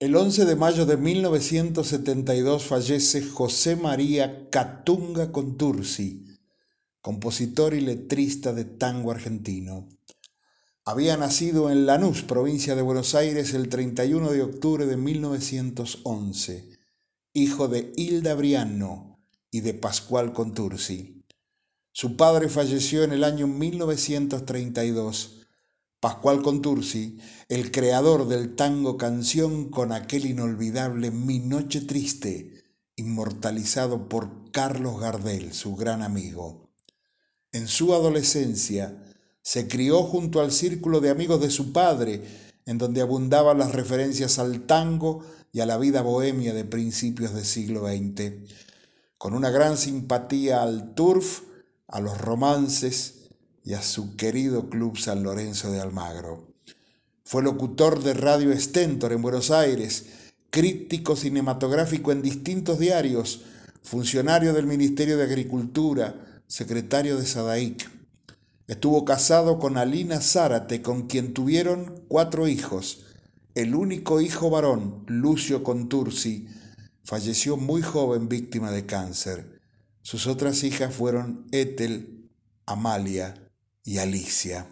[0.00, 6.26] El 11 de mayo de 1972 fallece José María Catunga Contursi,
[7.00, 9.88] compositor y letrista de tango argentino.
[10.84, 16.70] Había nacido en Lanús, provincia de Buenos Aires, el 31 de octubre de 1911,
[17.32, 21.24] hijo de Hilda Briano y de Pascual Contursi.
[21.92, 25.43] Su padre falleció en el año 1932
[26.04, 27.16] Pascual Contursi,
[27.48, 32.62] el creador del tango canción con aquel inolvidable Mi Noche Triste,
[32.94, 36.68] inmortalizado por Carlos Gardel, su gran amigo.
[37.52, 39.02] En su adolescencia
[39.40, 42.22] se crió junto al círculo de amigos de su padre,
[42.66, 47.46] en donde abundaban las referencias al tango y a la vida bohemia de principios del
[47.46, 48.52] siglo XX,
[49.16, 51.44] con una gran simpatía al turf,
[51.88, 53.23] a los romances,
[53.64, 56.46] y a su querido Club San Lorenzo de Almagro.
[57.24, 60.06] Fue locutor de Radio Stentor en Buenos Aires,
[60.50, 63.44] crítico cinematográfico en distintos diarios,
[63.82, 67.90] funcionario del Ministerio de Agricultura, secretario de Sadaic.
[68.68, 73.06] Estuvo casado con Alina Zárate, con quien tuvieron cuatro hijos.
[73.54, 76.48] El único hijo varón, Lucio Contursi,
[77.02, 79.60] falleció muy joven víctima de cáncer.
[80.02, 82.30] Sus otras hijas fueron Ethel,
[82.66, 83.43] Amalia
[83.84, 84.66] y Alicia.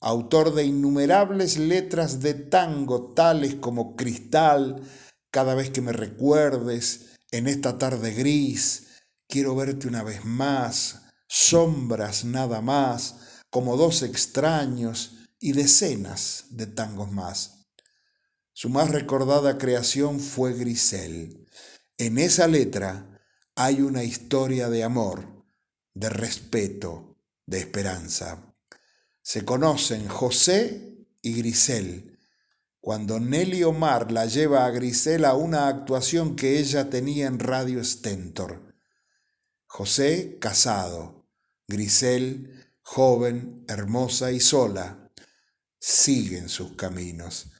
[0.00, 4.82] Autor de innumerables letras de tango tales como Cristal,
[5.30, 8.88] Cada vez que me recuerdes, En esta tarde gris,
[9.28, 17.12] Quiero verte una vez más, Sombras nada más, como dos extraños y decenas de tangos
[17.12, 17.66] más.
[18.52, 21.46] Su más recordada creación fue Grisel.
[21.98, 23.20] En esa letra
[23.54, 25.44] hay una historia de amor,
[25.94, 27.07] de respeto,
[27.48, 28.54] de esperanza.
[29.22, 32.18] Se conocen José y Grisel.
[32.80, 37.82] Cuando Nelly Omar la lleva a Grisel a una actuación que ella tenía en Radio
[37.82, 38.74] Stentor.
[39.66, 41.26] José casado,
[41.66, 45.10] Grisel joven, hermosa y sola,
[45.78, 47.50] siguen sus caminos.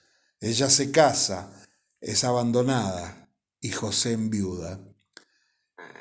[0.41, 1.53] Ella se casa,
[2.00, 4.81] es abandonada y José enviuda.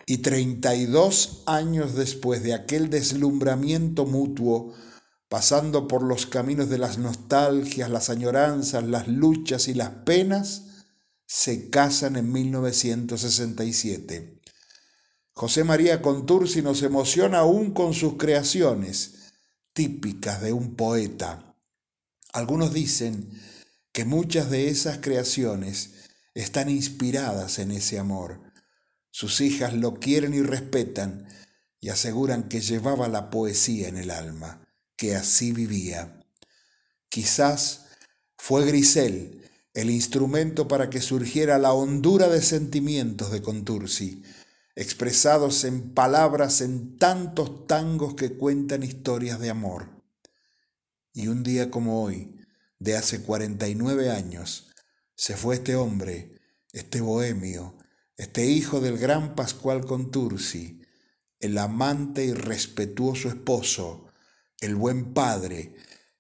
[0.09, 4.73] Y 32 años después de aquel deslumbramiento mutuo,
[5.28, 10.85] pasando por los caminos de las nostalgias, las añoranzas, las luchas y las penas,
[11.25, 14.40] se casan en 1967.
[15.34, 19.34] José María Contursi nos emociona aún con sus creaciones,
[19.74, 21.53] típicas de un poeta.
[22.31, 23.29] Algunos dicen
[23.91, 25.95] que muchas de esas creaciones
[26.34, 28.47] están inspiradas en ese amor
[29.18, 31.28] sus hijas lo quieren y respetan
[31.80, 34.62] y aseguran que llevaba la poesía en el alma,
[34.96, 36.24] que así vivía.
[37.10, 37.88] Quizás
[38.38, 39.42] fue Grisel
[39.74, 44.22] el instrumento para que surgiera la hondura de sentimientos de Contursi,
[44.76, 49.90] expresados en palabras en tantos tangos que cuentan historias de amor.
[51.12, 52.36] Y un día como hoy,
[52.78, 54.68] de hace 49 años,
[55.16, 56.40] se fue este hombre,
[56.72, 57.80] este bohemio,
[58.18, 60.82] este hijo del gran Pascual Contursi,
[61.40, 64.08] el amante y respetuoso esposo,
[64.60, 65.76] el buen padre,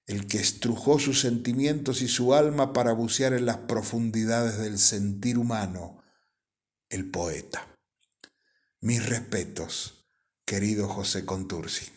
[0.05, 5.39] el que estrujó sus sentimientos y su alma para bucear en las profundidades del sentir
[5.39, 6.01] humano,
[6.89, 7.67] el poeta.
[8.79, 10.07] Mis respetos,
[10.45, 11.87] querido José Contursi.